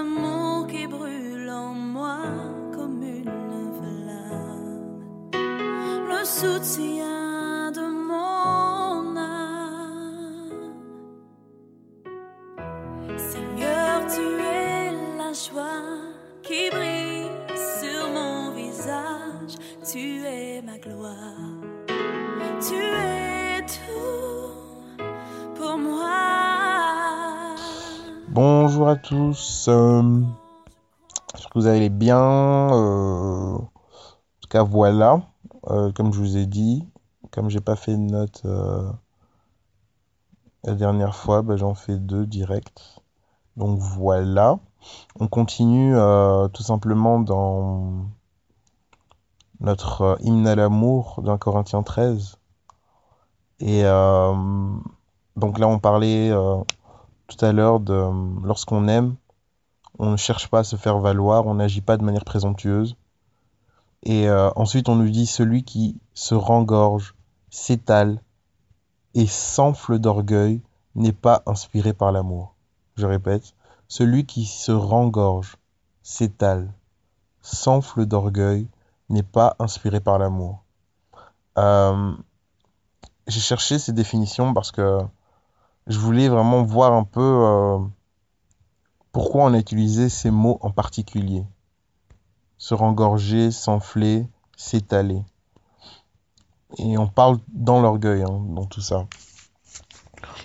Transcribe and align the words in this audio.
amour 0.00 0.66
qui 0.66 0.86
brûle 0.86 1.50
en 1.50 1.74
moi 1.74 2.18
comme 2.74 3.02
une 3.02 3.72
flamme. 3.78 5.30
Le 6.12 6.24
soutien 6.24 7.70
de 7.78 7.86
mon 8.10 9.16
âme. 9.16 10.50
Seigneur, 13.32 13.94
tu 14.14 14.26
es 14.62 14.92
la 15.18 15.32
joie 15.44 15.88
qui 16.42 16.70
brille 16.70 17.30
sur 17.78 18.02
mon 18.16 18.50
visage. 18.52 19.54
Tu 19.90 20.24
es 20.24 20.62
ma 20.62 20.78
gloire. 20.78 21.49
Bonjour 28.80 28.92
à 28.92 28.96
tous. 28.96 29.66
euh, 29.68 30.22
que 31.34 31.58
vous 31.58 31.66
allez 31.66 31.90
bien. 31.90 32.72
euh, 32.72 33.56
En 33.56 33.68
tout 34.40 34.48
cas, 34.48 34.62
voilà. 34.62 35.20
Euh, 35.68 35.92
comme 35.92 36.14
je 36.14 36.18
vous 36.18 36.38
ai 36.38 36.46
dit, 36.46 36.88
comme 37.30 37.50
j'ai 37.50 37.60
pas 37.60 37.76
fait 37.76 37.92
de 37.92 37.98
notes 38.10 38.40
euh, 38.46 38.90
la 40.64 40.72
dernière 40.72 41.14
fois, 41.14 41.42
bah, 41.42 41.58
j'en 41.58 41.74
fais 41.74 41.98
deux 41.98 42.24
directs. 42.24 43.02
Donc 43.58 43.78
voilà. 43.78 44.58
On 45.18 45.28
continue 45.28 45.94
tout 46.54 46.62
simplement 46.62 47.20
dans 47.20 48.06
notre 49.60 50.16
hymne 50.22 50.46
à 50.46 50.54
l'amour 50.54 51.20
d'un 51.22 51.36
Corinthiens 51.36 51.82
13. 51.82 52.38
Et 53.58 53.82
donc 53.82 55.58
là, 55.58 55.68
on 55.68 55.78
parlait 55.78 56.32
tout 57.30 57.44
à 57.44 57.52
l'heure 57.52 57.80
de 57.80 58.44
lorsqu'on 58.44 58.88
aime, 58.88 59.14
on 59.98 60.10
ne 60.10 60.16
cherche 60.16 60.48
pas 60.48 60.60
à 60.60 60.64
se 60.64 60.76
faire 60.76 60.98
valoir, 60.98 61.46
on 61.46 61.54
n'agit 61.54 61.80
pas 61.80 61.96
de 61.96 62.04
manière 62.04 62.24
présomptueuse. 62.24 62.96
Et 64.02 64.28
euh, 64.28 64.50
ensuite, 64.56 64.88
on 64.88 64.96
nous 64.96 65.10
dit 65.10 65.26
celui 65.26 65.62
qui 65.62 66.00
se 66.14 66.34
rengorge, 66.34 67.14
s'étale 67.50 68.20
et 69.14 69.26
s'enfle 69.26 69.98
d'orgueil 69.98 70.62
n'est 70.94 71.12
pas 71.12 71.42
inspiré 71.46 71.92
par 71.92 72.12
l'amour. 72.12 72.54
Je 72.96 73.06
répète, 73.06 73.54
celui 73.88 74.26
qui 74.26 74.44
se 74.44 74.72
rengorge, 74.72 75.56
s'étale, 76.02 76.72
s'enfle 77.42 78.06
d'orgueil 78.06 78.66
n'est 79.08 79.22
pas 79.22 79.56
inspiré 79.58 80.00
par 80.00 80.18
l'amour. 80.18 80.64
Euh, 81.58 82.12
j'ai 83.26 83.40
cherché 83.40 83.78
ces 83.78 83.92
définitions 83.92 84.54
parce 84.54 84.72
que 84.72 85.00
je 85.86 85.98
voulais 85.98 86.28
vraiment 86.28 86.62
voir 86.62 86.92
un 86.92 87.04
peu 87.04 87.20
euh, 87.20 87.78
pourquoi 89.12 89.44
on 89.44 89.54
a 89.54 89.58
utilisé 89.58 90.08
ces 90.08 90.30
mots 90.30 90.58
en 90.62 90.70
particulier. 90.70 91.44
Se 92.58 92.74
rengorger, 92.74 93.50
s'enfler, 93.50 94.26
s'étaler. 94.56 95.22
Et 96.78 96.98
on 96.98 97.08
parle 97.08 97.38
dans 97.48 97.80
l'orgueil, 97.80 98.22
hein, 98.22 98.44
dans 98.50 98.66
tout 98.66 98.80
ça. 98.80 99.06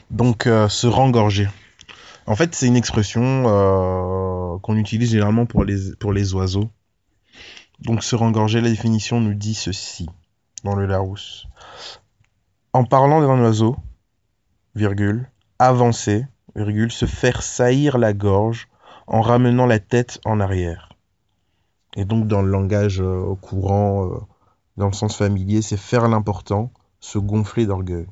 Donc, 0.09 0.47
euh, 0.47 0.69
se 0.69 0.88
rengorger. 0.88 1.47
En 2.25 2.36
fait, 2.36 2.56
c'est 2.56 2.67
une 2.67 2.75
expression 2.75 3.44
euh, 3.47 4.58
qu'on 4.59 4.78
utilise 4.78 5.11
généralement 5.11 5.45
pour 5.45 5.63
les, 5.63 5.94
pour 6.00 6.13
les 6.13 6.33
oiseaux. 6.33 6.69
Donc, 7.81 8.03
se 8.03 8.16
rengorger, 8.16 8.61
la 8.61 8.69
définition 8.69 9.19
nous 9.19 9.36
dit 9.36 9.53
ceci 9.53 10.08
dans 10.63 10.75
le 10.75 10.86
Larousse. 10.86 11.47
En 12.73 12.83
parlant 12.83 13.22
d'un 13.22 13.39
oiseau, 13.41 13.75
virgule, 14.75 15.30
avancer, 15.59 16.25
virgule, 16.56 16.91
se 16.91 17.06
faire 17.06 17.41
saillir 17.41 17.97
la 17.97 18.13
gorge 18.13 18.68
en 19.08 19.22
ramenant 19.22 19.66
la 19.66 19.80
tête 19.80 20.19
en 20.25 20.40
arrière. 20.40 20.94
Et 21.96 22.06
donc 22.06 22.28
dans 22.28 22.41
le 22.41 22.50
langage 22.50 23.02
euh, 23.02 23.36
courant, 23.41 24.06
euh, 24.06 24.18
dans 24.78 24.88
le 24.88 24.94
sens 24.94 25.16
familier, 25.16 25.62
c'est 25.62 25.78
faire 25.78 26.08
l'important, 26.08 26.72
se 27.00 27.18
gonfler 27.18 27.66
d'orgueil. 27.66 28.08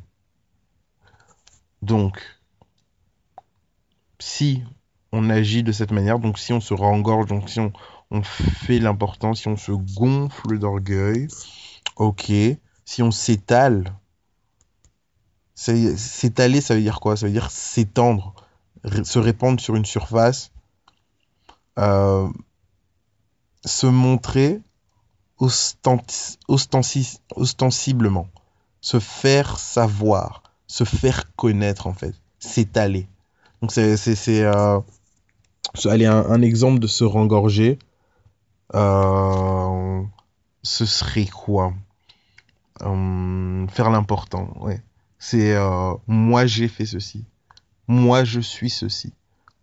Donc, 1.81 2.21
si 4.19 4.63
on 5.11 5.29
agit 5.29 5.63
de 5.63 5.73
cette 5.73 5.91
manière, 5.91 6.19
donc 6.19 6.39
si 6.39 6.53
on 6.53 6.61
se 6.61 6.73
rengorge, 6.73 7.25
donc 7.25 7.49
si 7.49 7.59
on, 7.59 7.73
on 8.09 8.23
fait 8.23 8.79
l'important, 8.79 9.33
si 9.33 9.49
on 9.49 9.57
se 9.57 9.73
gonfle 9.73 10.57
d'orgueil, 10.57 11.27
ok, 11.97 12.31
si 12.85 13.03
on 13.03 13.11
s'étale, 13.11 13.93
S'étaler, 15.55 16.61
ça 16.61 16.75
veut 16.75 16.81
dire 16.81 16.99
quoi? 16.99 17.15
Ça 17.15 17.27
veut 17.27 17.31
dire 17.31 17.51
s'étendre, 17.51 18.33
se 19.03 19.19
répandre 19.19 19.59
sur 19.59 19.75
une 19.75 19.85
surface, 19.85 20.51
euh, 21.79 22.27
se 23.65 23.87
montrer 23.87 24.61
ostensiblement, 26.47 28.27
se 28.81 28.99
faire 28.99 29.57
savoir, 29.59 30.43
se 30.67 30.83
faire 30.83 31.33
connaître 31.35 31.87
en 31.87 31.93
fait, 31.93 32.13
s'étaler. 32.39 33.07
Donc 33.61 33.71
c'est 33.71 34.43
euh, 34.43 34.79
allez, 35.85 36.05
un, 36.05 36.41
exemple 36.41 36.79
de 36.79 36.87
se 36.87 37.03
rengorger, 37.03 37.79
euh, 38.73 40.01
ce 40.61 40.85
serait 40.85 41.25
quoi? 41.25 41.73
Hum, 42.81 43.67
faire 43.71 43.89
l'important, 43.89 44.53
ouais. 44.59 44.81
C'est 45.25 45.55
euh, 45.55 45.93
moi 46.05 46.45
j'ai 46.45 46.67
fait 46.67 46.85
ceci. 46.85 47.23
Moi 47.87 48.25
je 48.25 48.41
suis 48.41 48.69
ceci. 48.69 49.13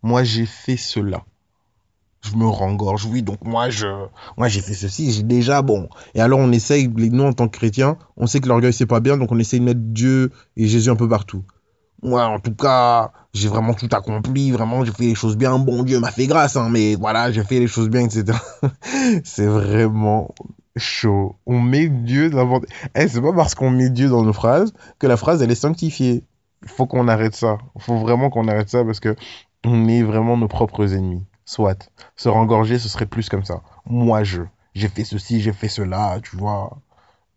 Moi 0.01 0.23
j'ai 0.23 0.47
fait 0.47 0.75
cela. 0.75 1.23
Je 2.23 2.35
me 2.35 2.47
rengorge, 2.47 3.05
oui, 3.05 3.21
donc 3.21 3.43
moi 3.43 3.69
je 3.69 3.85
moi 4.37 4.47
j'ai 4.47 4.61
fait 4.61 4.73
ceci, 4.73 5.11
j'ai 5.11 5.21
déjà 5.21 5.61
bon. 5.61 5.87
Et 6.15 6.19
alors 6.19 6.39
on 6.39 6.51
essaye, 6.51 6.87
nous 6.87 7.23
en 7.23 7.33
tant 7.33 7.47
que 7.47 7.59
chrétiens, 7.59 7.99
on 8.17 8.25
sait 8.25 8.39
que 8.39 8.47
l'orgueil 8.47 8.73
c'est 8.73 8.87
pas 8.87 9.01
bien, 9.01 9.17
donc 9.17 9.31
on 9.31 9.37
essaye 9.37 9.59
de 9.59 9.65
mettre 9.65 9.81
Dieu 9.81 10.31
et 10.57 10.65
Jésus 10.65 10.89
un 10.89 10.95
peu 10.95 11.07
partout. 11.07 11.43
Moi 12.01 12.25
en 12.25 12.39
tout 12.39 12.55
cas, 12.55 13.11
j'ai 13.35 13.47
vraiment 13.47 13.75
tout 13.75 13.89
accompli, 13.91 14.49
vraiment 14.49 14.83
j'ai 14.83 14.91
fait 14.91 15.03
les 15.03 15.15
choses 15.15 15.37
bien, 15.37 15.59
bon 15.59 15.83
Dieu 15.83 15.99
m'a 15.99 16.11
fait 16.11 16.25
grâce, 16.25 16.55
hein, 16.55 16.69
mais 16.71 16.95
voilà, 16.95 17.31
j'ai 17.31 17.43
fait 17.43 17.59
les 17.59 17.67
choses 17.67 17.87
bien, 17.89 18.01
etc. 18.01 18.35
c'est 19.23 19.45
vraiment 19.45 20.33
chaud. 20.75 21.35
On 21.45 21.59
met 21.59 21.87
Dieu 21.87 22.29
dans... 22.29 22.61
Eh, 22.95 23.07
c'est 23.07 23.21
pas 23.21 23.33
parce 23.33 23.55
qu'on 23.55 23.69
met 23.71 23.89
Dieu 23.89 24.09
dans 24.09 24.23
nos 24.23 24.33
phrases 24.33 24.73
que 24.99 25.07
la 25.07 25.17
phrase 25.17 25.41
elle 25.41 25.51
est 25.51 25.55
sanctifiée. 25.55 26.23
Faut 26.65 26.85
qu'on 26.85 27.07
arrête 27.07 27.35
ça. 27.35 27.57
Faut 27.79 27.97
vraiment 27.97 28.29
qu'on 28.29 28.47
arrête 28.47 28.69
ça 28.69 28.83
parce 28.83 28.99
que 28.99 29.15
on 29.63 29.87
est 29.87 30.03
vraiment 30.03 30.37
nos 30.37 30.47
propres 30.47 30.93
ennemis. 30.93 31.25
Soit. 31.45 31.91
Se 32.15 32.29
rengorger, 32.29 32.79
ce 32.79 32.87
serait 32.87 33.05
plus 33.05 33.29
comme 33.29 33.43
ça. 33.43 33.61
Moi, 33.85 34.23
je. 34.23 34.43
J'ai 34.73 34.87
fait 34.87 35.03
ceci, 35.03 35.41
j'ai 35.41 35.53
fait 35.53 35.67
cela, 35.67 36.19
tu 36.23 36.37
vois. 36.37 36.77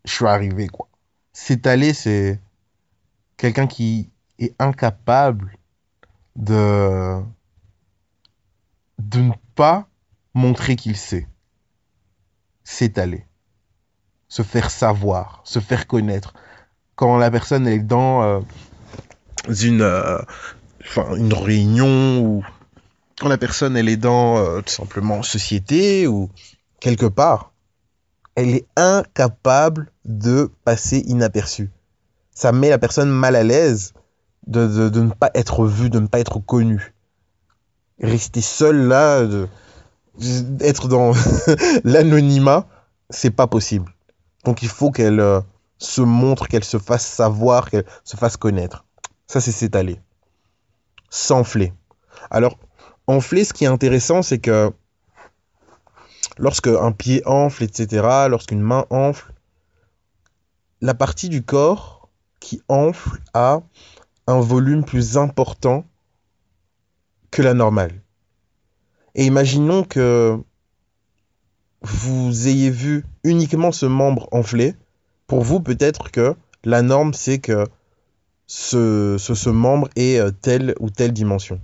Je 0.05 0.13
suis 0.13 0.27
arrivé, 0.27 0.69
quoi. 0.69 0.89
S'étaler, 1.33 1.93
c'est 1.93 2.41
quelqu'un 3.37 3.67
qui 3.67 4.11
est 4.39 4.55
incapable 4.61 5.57
de 6.37 7.21
de 8.99 9.21
ne 9.21 9.33
pas 9.55 9.89
montrer 10.35 10.77
qu'il 10.77 10.97
sait. 10.97 11.27
S'étaler. 12.65 13.27
Se 14.29 14.43
faire 14.43 14.71
savoir, 14.71 15.43
se 15.45 15.61
faire 15.61 15.87
connaître. 15.87 16.35
Quand 16.97 17.19
la 17.19 17.31
personne 17.31 17.69
est 17.69 17.79
dans 17.79 18.23
euh, 18.23 18.41
une, 19.63 19.83
euh, 19.83 20.19
une 21.17 21.33
réunion 21.33 22.21
ou 22.21 22.45
quand 23.19 23.29
la 23.29 23.39
personne 23.39 23.77
est 23.77 23.97
dans 23.97 24.39
euh, 24.39 24.61
tout 24.61 24.73
simplement 24.73 25.23
société 25.23 26.07
ou 26.07 26.31
quelque 26.81 27.07
part, 27.07 27.53
elle 28.35 28.49
est 28.49 28.67
incapable 28.77 29.93
de 30.05 30.51
passer 30.65 30.99
inaperçue. 30.99 31.71
Ça 32.33 32.51
met 32.53 32.71
la 32.71 32.79
personne 32.79 33.11
mal 33.11 33.37
à 33.37 33.45
l'aise 33.45 33.93
de, 34.47 34.67
de, 34.67 34.89
de 34.89 35.01
ne 35.03 35.11
pas 35.11 35.31
être 35.35 35.67
vue, 35.67 35.91
de 35.91 36.01
ne 36.01 36.07
pas 36.07 36.19
être 36.19 36.41
connue. 36.41 36.93
Rester 38.01 38.41
seule 38.41 38.89
là, 38.89 39.25
de, 39.25 39.49
être 40.61 40.89
dans 40.89 41.13
l'anonymat, 41.85 42.67
c'est 43.11 43.31
pas 43.31 43.47
possible. 43.47 43.93
Donc 44.45 44.63
il 44.63 44.69
faut 44.69 44.91
qu'elle 44.91 45.21
euh, 45.21 45.41
se 45.79 46.01
montre, 46.01 46.49
qu'elle 46.49 46.65
se 46.65 46.79
fasse 46.79 47.07
savoir, 47.07 47.71
qu'elle 47.71 47.85
se 48.05 48.17
fasse 48.17 48.37
connaître. 48.37 48.85
Ça, 49.27 49.41
c'est 49.41 49.53
s'étaler. 49.53 50.01
S'enfler. 51.11 51.73
Alors, 52.31 52.59
enfler, 53.07 53.45
ce 53.45 53.53
qui 53.53 53.65
est 53.65 53.69
intéressant, 53.69 54.23
c'est 54.23 54.39
que 54.39 54.73
lorsque 56.39 56.69
un 56.69 56.93
pied 56.93 57.27
enfle, 57.27 57.65
etc., 57.65 58.07
lorsqu'une 58.29 58.61
main 58.61 58.87
enfle, 58.91 59.33
la 60.81 60.95
partie 60.95 61.29
du 61.29 61.43
corps 61.43 62.09
qui 62.41 62.63
enfle 62.69 63.19
a 63.33 63.63
un 64.27 64.41
volume 64.41 64.85
plus 64.85 65.17
important 65.17 65.87
que 67.31 67.43
la 67.43 67.55
normale. 67.55 68.04
Et 69.15 69.27
imaginons 69.27 69.85
que 69.85 70.39
vous 71.83 72.49
ayez 72.49 72.71
vu 72.71 73.05
uniquement 73.23 73.73
ce 73.73 73.87
membre 73.87 74.29
enflé. 74.33 74.75
Pour 75.27 75.43
vous, 75.43 75.61
peut-être 75.61 76.11
que 76.11 76.35
la 76.65 76.83
norme, 76.83 77.15
c'est 77.15 77.39
que 77.39 77.67
ce, 78.47 79.49
membre 79.51 79.89
ait 79.97 80.19
euh, 80.19 80.31
telle 80.31 80.75
ou 80.81 80.91
telle 80.91 81.13
dimension. 81.13 81.61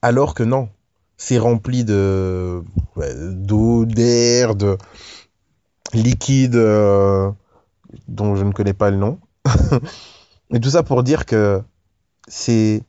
Alors 0.00 0.34
que 0.34 0.42
non, 0.42 0.68
c'est 1.16 1.38
rempli 1.38 1.84
de 1.84 2.62
d'eau, 2.96 3.84
d'air, 3.84 4.54
de 4.54 4.76
liquide 5.92 6.56
euh, 6.56 7.30
dont 8.08 8.36
je 8.36 8.44
ne 8.44 8.52
connais 8.52 8.74
pas 8.74 8.90
le 8.90 8.96
nom. 8.96 9.18
Et 10.50 10.60
tout 10.60 10.70
ça 10.70 10.82
pour 10.82 11.02
dire 11.02 11.26
que 11.26 11.62
c'est 12.28 12.82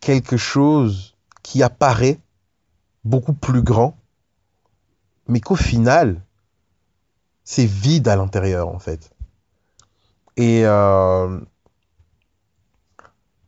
quelque 0.00 0.36
chose 0.36 1.11
qui 1.42 1.62
apparaît 1.62 2.18
beaucoup 3.04 3.32
plus 3.32 3.62
grand, 3.62 3.96
mais 5.28 5.40
qu'au 5.40 5.56
final, 5.56 6.22
c'est 7.44 7.66
vide 7.66 8.08
à 8.08 8.16
l'intérieur 8.16 8.68
en 8.68 8.78
fait. 8.78 9.10
Et 10.36 10.64
euh, 10.64 11.40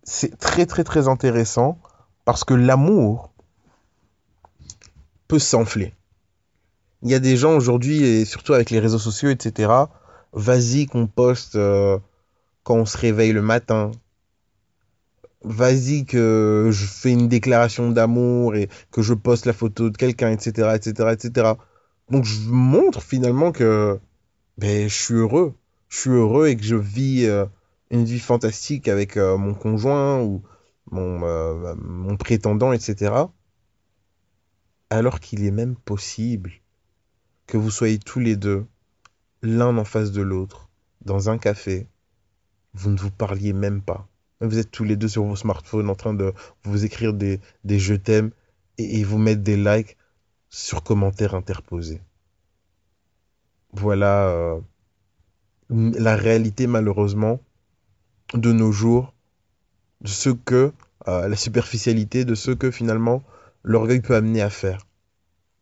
c'est 0.02 0.36
très 0.38 0.66
très 0.66 0.84
très 0.84 1.08
intéressant 1.08 1.78
parce 2.24 2.44
que 2.44 2.54
l'amour 2.54 3.32
peut 5.28 5.38
s'enfler. 5.38 5.94
Il 7.02 7.10
y 7.10 7.14
a 7.14 7.18
des 7.18 7.36
gens 7.36 7.54
aujourd'hui, 7.54 8.02
et 8.02 8.24
surtout 8.24 8.54
avec 8.54 8.70
les 8.70 8.80
réseaux 8.80 8.98
sociaux, 8.98 9.28
etc., 9.28 9.70
vas-y 10.32 10.86
qu'on 10.86 11.06
poste 11.06 11.56
euh, 11.56 11.98
quand 12.62 12.76
on 12.76 12.86
se 12.86 12.96
réveille 12.96 13.32
le 13.32 13.42
matin. 13.42 13.90
Vas-y 15.44 16.06
que 16.06 16.70
je 16.72 16.86
fais 16.86 17.12
une 17.12 17.28
déclaration 17.28 17.90
d'amour 17.90 18.56
et 18.56 18.68
que 18.90 19.02
je 19.02 19.12
poste 19.12 19.44
la 19.44 19.52
photo 19.52 19.90
de 19.90 19.96
quelqu'un, 19.96 20.30
etc., 20.32 20.70
etc., 20.74 21.10
etc. 21.12 21.52
Donc 22.10 22.24
je 22.24 22.48
montre 22.48 23.02
finalement 23.02 23.52
que 23.52 24.00
ben, 24.56 24.88
je 24.88 24.94
suis 24.94 25.14
heureux. 25.14 25.54
Je 25.88 25.98
suis 25.98 26.10
heureux 26.10 26.48
et 26.48 26.56
que 26.56 26.64
je 26.64 26.76
vis 26.76 27.26
euh, 27.26 27.44
une 27.90 28.04
vie 28.04 28.20
fantastique 28.20 28.88
avec 28.88 29.16
euh, 29.16 29.36
mon 29.36 29.54
conjoint 29.54 30.20
ou 30.20 30.42
mon, 30.90 31.24
euh, 31.24 31.74
mon 31.76 32.16
prétendant, 32.16 32.72
etc. 32.72 33.14
Alors 34.90 35.20
qu'il 35.20 35.44
est 35.44 35.50
même 35.50 35.76
possible 35.76 36.52
que 37.46 37.56
vous 37.56 37.70
soyez 37.70 37.98
tous 37.98 38.20
les 38.20 38.36
deux 38.36 38.66
l'un 39.42 39.76
en 39.76 39.84
face 39.84 40.10
de 40.10 40.22
l'autre 40.22 40.70
dans 41.04 41.28
un 41.28 41.38
café. 41.38 41.86
Vous 42.72 42.90
ne 42.90 42.98
vous 42.98 43.10
parliez 43.10 43.52
même 43.52 43.82
pas. 43.82 44.08
Vous 44.46 44.58
êtes 44.58 44.70
tous 44.70 44.84
les 44.84 44.96
deux 44.96 45.08
sur 45.08 45.24
vos 45.24 45.36
smartphones 45.36 45.90
en 45.90 45.94
train 45.94 46.14
de 46.14 46.32
vous 46.64 46.84
écrire 46.84 47.12
des, 47.14 47.40
des 47.64 47.78
je 47.78 47.94
t'aime 47.94 48.30
et, 48.78 49.04
vous 49.04 49.18
mettre 49.18 49.42
des 49.42 49.56
likes 49.56 49.96
sur 50.50 50.82
commentaires 50.82 51.34
interposés. 51.34 52.00
Voilà 53.72 54.28
euh, 54.28 54.60
la 55.70 56.16
réalité 56.16 56.66
malheureusement 56.66 57.40
de 58.34 58.52
nos 58.52 58.72
jours, 58.72 59.14
de 60.00 60.08
ce 60.08 60.30
que 60.30 60.72
euh, 61.08 61.28
la 61.28 61.36
superficialité, 61.36 62.24
de 62.24 62.34
ce 62.34 62.50
que 62.50 62.70
finalement 62.70 63.22
l'orgueil 63.62 64.00
peut 64.00 64.16
amener 64.16 64.42
à 64.42 64.50
faire. 64.50 64.86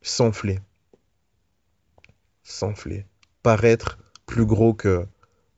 S'enfler. 0.03 0.59
S'enfler. 2.43 3.07
Paraître 3.43 3.99
plus 4.27 4.47
gros 4.47 4.75
que 4.75 5.07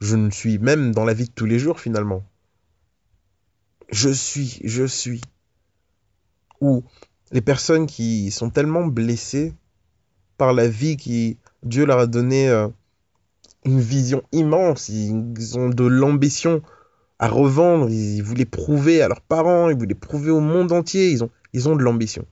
je 0.00 0.16
ne 0.16 0.30
suis, 0.30 0.58
même 0.58 0.92
dans 0.92 1.04
la 1.04 1.14
vie 1.14 1.26
de 1.26 1.32
tous 1.32 1.46
les 1.46 1.58
jours 1.58 1.80
finalement. 1.80 2.22
Je 3.90 4.10
suis, 4.10 4.60
je 4.64 4.84
suis. 4.84 5.20
Ou 6.60 6.84
les 7.32 7.40
personnes 7.40 7.86
qui 7.86 8.30
sont 8.30 8.50
tellement 8.50 8.86
blessées 8.86 9.54
par 10.36 10.52
la 10.52 10.68
vie 10.68 10.96
qui 10.96 11.38
Dieu 11.62 11.86
leur 11.86 11.98
a 11.98 12.06
donné 12.06 12.48
euh, 12.48 12.68
une 13.64 13.80
vision 13.80 14.22
immense, 14.32 14.88
ils 14.88 15.58
ont 15.58 15.68
de 15.68 15.84
l'ambition 15.84 16.62
à 17.18 17.28
revendre, 17.28 17.88
ils 17.90 18.22
voulaient 18.22 18.44
prouver 18.44 19.00
à 19.00 19.08
leurs 19.08 19.22
parents, 19.22 19.70
ils 19.70 19.78
voulaient 19.78 19.94
prouver 19.94 20.30
au 20.30 20.40
monde 20.40 20.72
entier, 20.72 21.10
ils 21.10 21.24
ont, 21.24 21.30
ils 21.52 21.68
ont 21.68 21.76
de 21.76 21.82
l'ambition. 21.82 22.26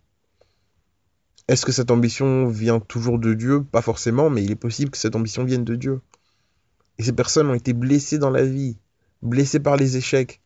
Est-ce 1.49 1.65
que 1.65 1.73
cette 1.73 1.91
ambition 1.91 2.47
vient 2.47 2.79
toujours 2.79 3.19
de 3.19 3.35
Dieu? 3.35 3.65
Pas 3.65 3.83
forcément, 3.83 4.29
mais 4.29 4.45
il 4.45 4.51
est 4.51 4.57
possible 4.57 4.91
que 4.91 4.99
cette 4.99 5.17
ambition 5.17 5.45
vienne 5.45 5.65
de 5.65 5.77
Dieu. 5.77 6.01
Et 6.99 7.05
ces 7.05 7.13
personnes 7.13 7.49
ont 7.49 7.55
été 7.55 7.73
blessées 7.73 8.19
dans 8.19 8.31
la 8.31 8.45
vie, 8.45 8.77
blessées 9.23 9.61
par 9.61 9.77
les 9.77 9.97
échecs, 9.97 10.42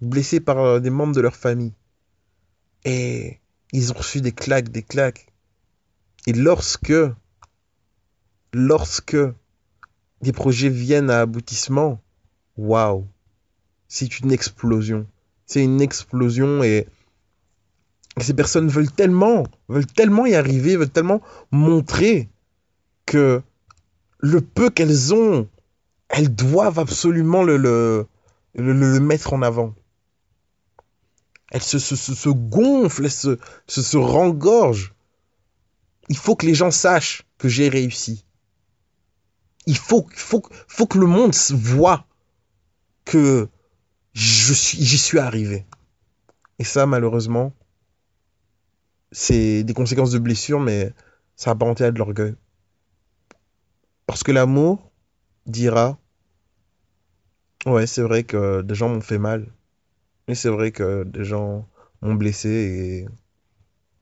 blessées 0.00 0.40
par 0.40 0.58
euh, 0.58 0.80
des 0.80 0.90
membres 0.90 1.14
de 1.14 1.20
leur 1.20 1.36
famille. 1.36 1.72
Et 2.84 3.40
ils 3.72 3.92
ont 3.92 3.96
reçu 3.96 4.20
des 4.20 4.32
claques, 4.32 4.70
des 4.70 4.82
claques. 4.82 5.32
Et 6.26 6.32
lorsque, 6.32 6.94
lorsque 8.52 9.16
des 10.20 10.32
projets 10.32 10.68
viennent 10.68 11.10
à 11.10 11.20
aboutissement, 11.20 12.00
waouh, 12.56 13.06
c'est 13.88 14.20
une 14.20 14.32
explosion. 14.32 15.06
C'est 15.46 15.62
une 15.62 15.80
explosion 15.80 16.62
et 16.62 16.86
ces 18.20 18.34
personnes 18.34 18.68
veulent 18.68 18.90
tellement, 18.90 19.44
veulent 19.68 19.86
tellement 19.86 20.26
y 20.26 20.34
arriver, 20.34 20.76
veulent 20.76 20.88
tellement 20.88 21.20
montrer 21.50 22.28
que 23.06 23.42
le 24.18 24.40
peu 24.40 24.70
qu'elles 24.70 25.12
ont, 25.12 25.48
elles 26.08 26.34
doivent 26.34 26.78
absolument 26.78 27.42
le, 27.42 27.56
le, 27.56 28.06
le, 28.54 29.00
mettre 29.00 29.32
en 29.32 29.42
avant. 29.42 29.74
Elles 31.54 31.62
se, 31.62 32.28
gonflent, 32.28 33.04
elles 33.04 33.10
se, 33.10 33.96
rengorgent 33.96 34.94
il 36.08 36.16
faut 36.16 36.36
que 36.36 36.46
les 36.46 36.54
gens 36.54 36.70
sachent 36.70 37.22
que 37.38 37.48
j'ai 37.48 37.68
réussi. 37.68 38.24
Il 39.66 39.78
faut, 39.78 40.02
que 40.02 40.98
le 40.98 41.06
monde 41.06 41.34
voit 41.52 42.06
que 43.04 43.48
j'y 44.12 44.98
suis 44.98 45.18
arrivé. 45.18 45.64
Et 46.58 46.64
ça, 46.64 46.86
malheureusement, 46.86 47.52
c'est 49.12 49.64
des 49.64 49.74
conséquences 49.74 50.10
de 50.10 50.18
blessures, 50.18 50.60
mais 50.60 50.92
ça 51.36 51.52
apparenté 51.52 51.84
à 51.84 51.90
de 51.90 51.98
l'orgueil. 51.98 52.34
Parce 54.06 54.22
que 54.22 54.32
l'amour 54.32 54.92
dira 55.46 55.98
Ouais, 57.64 57.86
c'est 57.86 58.02
vrai 58.02 58.24
que 58.24 58.60
des 58.60 58.74
gens 58.74 58.90
m'ont 58.90 59.00
fait 59.00 59.18
mal. 59.18 59.46
Mais 60.28 60.34
c'est 60.34 60.48
vrai 60.48 60.72
que 60.72 61.04
des 61.04 61.24
gens 61.24 61.68
m'ont 62.00 62.14
blessé 62.14 62.48
et 62.48 63.08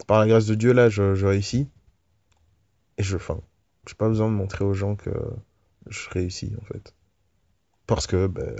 par 0.06 0.18
la 0.20 0.26
grâce 0.26 0.46
de 0.46 0.54
Dieu, 0.54 0.72
là, 0.72 0.88
je, 0.88 1.24
réussis. 1.24 1.68
Et 2.98 3.02
je, 3.02 3.16
enfin, 3.16 3.40
j'ai 3.86 3.94
pas 3.94 4.08
besoin 4.08 4.28
de 4.28 4.34
montrer 4.34 4.64
aux 4.64 4.74
gens 4.74 4.96
que 4.96 5.10
je 5.88 6.10
réussis, 6.10 6.52
en 6.60 6.64
fait. 6.64 6.94
Parce 7.86 8.06
que, 8.06 8.26
ben, 8.26 8.54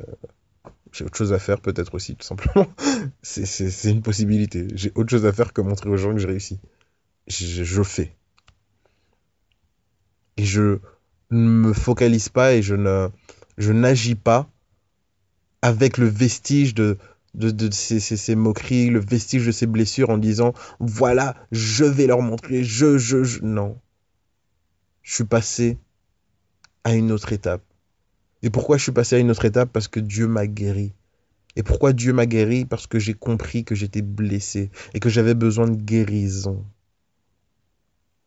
j'ai 0.93 1.05
autre 1.05 1.17
chose 1.17 1.33
à 1.33 1.39
faire, 1.39 1.61
peut-être 1.61 1.95
aussi, 1.95 2.17
tout 2.17 2.27
simplement. 2.27 2.67
c'est 3.23 3.91
une 3.91 4.03
possibilité. 4.03 4.69
J'ai 4.75 4.93
autre 4.95 5.11
chose 5.11 5.27
à 5.27 5.33
faire 5.33 5.53
que 5.53 5.61
montrer 5.61 5.89
aux 5.91 5.97
gens 5.97 6.13
que 6.13 6.19
j'ai 6.19 6.29
réussi. 6.29 6.61
Je, 7.29 7.65
je, 7.65 7.83
fais. 7.83 8.17
Et 10.37 10.45
je 10.45 10.79
ne 11.31 11.39
me 11.39 11.73
focalise 11.73 12.29
pas 12.29 12.55
et 12.55 12.63
je 12.63 12.75
ne, 12.75 13.09
je 13.59 13.73
n'agis 13.73 14.17
pas 14.17 14.51
avec 15.63 15.99
le 15.99 16.07
vestige 16.07 16.75
de, 16.75 16.99
de, 17.35 17.51
de 17.51 17.73
ces, 17.73 18.01
ces, 18.01 18.35
moqueries, 18.35 18.91
le 18.91 19.01
vestige 19.01 19.47
de 19.47 19.53
ces 19.53 19.67
blessures 19.67 20.11
en 20.11 20.19
disant 20.19 20.53
voilà, 20.81 21.35
je 21.51 21.85
vais 21.85 22.07
leur 22.07 22.21
montrer, 22.21 22.65
je, 22.65 22.99
je, 22.99 23.25
je. 23.25 23.41
Non 23.43 23.79
je 25.03 25.15
suis 25.15 25.25
passé 25.25 25.79
à 26.85 26.95
une 26.95 27.13
autre 27.13 27.33
étape. 27.33 27.63
Et 28.43 28.51
pourquoi 28.51 28.77
je 28.77 28.85
suis 28.85 28.93
passé 28.93 29.17
à 29.17 29.19
une 29.19 29.31
autre 29.31 29.45
étape? 29.45 29.71
Parce 29.73 29.89
que 29.89 30.01
Dieu 30.01 30.27
m'a 30.27 30.47
guéri. 30.47 30.95
Et 31.55 31.63
pourquoi 31.63 31.93
Dieu 31.93 32.13
m'a 32.13 32.27
guéri? 32.27 32.65
Parce 32.65 32.87
que 32.87 32.99
j'ai 32.99 33.15
compris 33.15 33.65
que 33.65 33.75
j'étais 33.75 34.03
blessé 34.03 34.71
et 34.95 35.01
que 35.01 35.09
j'avais 35.09 35.35
besoin 35.35 35.69
de 35.69 35.77
guérison. 35.77 36.65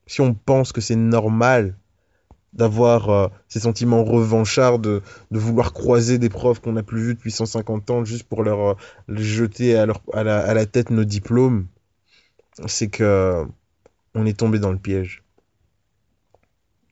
Si 0.08 0.22
on 0.22 0.34
pense 0.34 0.72
que 0.72 0.82
c'est 0.82 0.96
normal 0.96 1.78
d'avoir 2.56 3.10
euh, 3.10 3.28
ces 3.50 3.60
sentiments 3.60 4.04
revanchards, 4.04 4.80
de, 4.80 5.02
de, 5.32 5.40
vouloir 5.40 5.74
croiser 5.74 6.18
des 6.18 6.30
profs 6.30 6.62
qu'on 6.62 6.74
n'a 6.74 6.84
plus 6.84 7.02
vus 7.02 7.14
depuis 7.16 7.32
150 7.32 7.90
ans 7.92 8.06
juste 8.06 8.24
pour 8.24 8.44
leur 8.44 8.72
euh, 8.72 8.76
jeter 9.10 9.78
à, 9.78 9.86
à, 10.14 10.24
la, 10.24 10.40
à 10.40 10.54
la 10.54 10.66
tête 10.66 10.90
nos 10.90 11.04
diplômes, 11.04 11.68
c'est 12.66 12.88
que 12.88 13.46
on 14.16 14.26
est 14.26 14.38
tombé 14.40 14.60
dans 14.60 14.72
le 14.72 14.78
piège. 14.78 15.24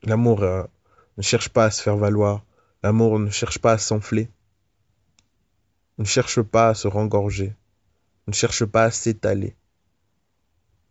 L'amour 0.04 0.44
euh, 0.44 0.64
ne 1.18 1.24
cherche 1.24 1.48
pas 1.48 1.66
à 1.66 1.72
se 1.72 1.82
faire 1.82 1.96
valoir. 1.96 2.44
L'amour 2.84 3.18
ne 3.18 3.30
cherche 3.30 3.60
pas 3.60 3.72
à 3.72 3.78
s'enfler. 3.78 4.30
Ne 5.98 6.04
cherche 6.04 6.42
pas 6.42 6.70
à 6.70 6.74
se 6.74 6.90
rengorger. 6.90 7.56
Ne 8.28 8.34
cherche 8.34 8.66
pas 8.66 8.84
à 8.84 8.92
s'étaler. 8.92 9.56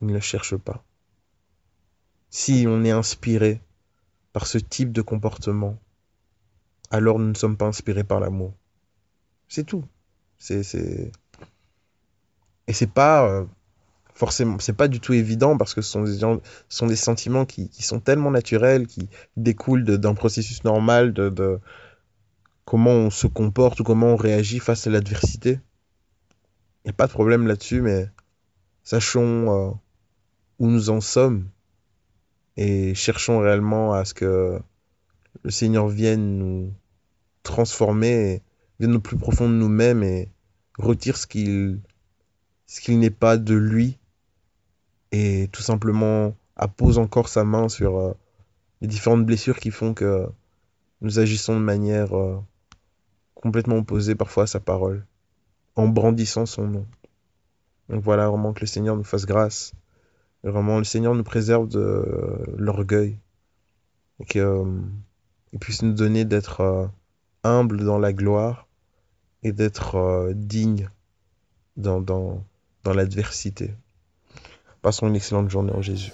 Il 0.00 0.08
ne 0.08 0.20
cherche 0.20 0.56
pas. 0.56 0.82
Si 2.30 2.64
on 2.66 2.82
est 2.84 2.90
inspiré 2.90 3.60
par 4.32 4.46
ce 4.46 4.58
type 4.58 4.92
de 4.92 5.02
comportement, 5.02 5.78
alors 6.90 7.18
nous 7.18 7.28
ne 7.28 7.34
sommes 7.34 7.56
pas 7.56 7.66
inspirés 7.66 8.04
par 8.04 8.20
l'amour. 8.20 8.54
C'est 9.48 9.64
tout. 9.64 9.84
C'est, 10.38 10.62
c'est... 10.62 11.12
Et 12.68 12.72
c'est 12.72 12.90
pas 12.90 13.26
euh, 13.26 13.44
forcément, 14.14 14.58
c'est 14.58 14.72
pas 14.72 14.88
du 14.88 15.00
tout 15.00 15.12
évident 15.12 15.56
parce 15.56 15.74
que 15.74 15.82
ce 15.82 15.90
sont 15.90 16.04
des, 16.04 16.18
gens, 16.18 16.40
sont 16.68 16.86
des 16.86 16.96
sentiments 16.96 17.44
qui, 17.44 17.70
sont 17.80 18.00
tellement 18.00 18.30
naturels, 18.30 18.86
qui 18.86 19.08
découlent 19.36 19.84
d'un 19.84 20.14
processus 20.14 20.64
normal 20.64 21.12
de, 21.12 21.28
de, 21.28 21.58
comment 22.64 22.92
on 22.92 23.10
se 23.10 23.26
comporte 23.26 23.80
ou 23.80 23.84
comment 23.84 24.08
on 24.08 24.16
réagit 24.16 24.58
face 24.58 24.86
à 24.86 24.90
l'adversité. 24.90 25.60
Il 26.84 26.88
n'y 26.88 26.90
a 26.90 26.94
pas 26.94 27.06
de 27.06 27.12
problème 27.12 27.46
là-dessus, 27.46 27.80
mais 27.80 28.08
sachons 28.84 29.50
euh, 29.50 29.70
où 30.58 30.68
nous 30.68 30.90
en 30.90 31.00
sommes 31.00 31.48
et 32.56 32.94
cherchons 32.94 33.38
réellement 33.38 33.94
à 33.94 34.04
ce 34.04 34.14
que 34.14 34.60
le 35.42 35.50
Seigneur 35.50 35.88
vienne 35.88 36.38
nous 36.38 36.72
transformer, 37.42 38.42
vienne 38.78 38.96
au 38.96 39.00
plus 39.00 39.16
profond 39.16 39.48
de 39.48 39.54
nous-mêmes 39.54 40.02
et 40.02 40.28
retire 40.78 41.16
ce 41.16 41.26
qu'il 41.26 41.80
ce 42.66 42.80
qu'il 42.80 42.98
n'est 42.98 43.10
pas 43.10 43.36
de 43.36 43.54
lui 43.54 43.98
et 45.10 45.48
tout 45.52 45.62
simplement 45.62 46.34
appose 46.56 46.98
encore 46.98 47.28
sa 47.28 47.44
main 47.44 47.68
sur 47.68 47.98
euh, 47.98 48.14
les 48.80 48.88
différentes 48.88 49.26
blessures 49.26 49.58
qui 49.58 49.70
font 49.70 49.94
que 49.94 50.26
nous 51.02 51.18
agissons 51.18 51.54
de 51.54 51.64
manière 51.64 52.16
euh, 52.16 52.40
complètement 53.34 53.76
opposée 53.76 54.14
parfois 54.14 54.44
à 54.44 54.46
sa 54.46 54.60
parole, 54.60 55.04
en 55.76 55.88
brandissant 55.88 56.46
son 56.46 56.66
nom. 56.66 56.86
Donc 57.88 58.02
voilà, 58.02 58.28
vraiment 58.28 58.52
que 58.52 58.60
le 58.60 58.66
Seigneur 58.66 58.96
nous 58.96 59.04
fasse 59.04 59.26
grâce. 59.26 59.72
Vraiment, 60.50 60.78
le 60.78 60.84
Seigneur 60.84 61.14
nous 61.14 61.24
préserve 61.24 61.68
de 61.68 62.04
l'orgueil. 62.56 63.18
Et 64.20 64.24
qu'il 64.24 65.58
puisse 65.60 65.82
nous 65.82 65.94
donner 65.94 66.24
d'être 66.24 66.60
euh, 66.60 66.86
humble 67.42 67.84
dans 67.84 67.98
la 67.98 68.12
gloire 68.12 68.68
et 69.42 69.52
d'être 69.52 69.96
euh, 69.96 70.32
digne 70.34 70.88
dans, 71.76 72.00
dans, 72.00 72.44
dans 72.84 72.92
l'adversité. 72.92 73.74
Passons 74.80 75.08
une 75.08 75.16
excellente 75.16 75.50
journée 75.50 75.72
en 75.72 75.82
Jésus. 75.82 76.12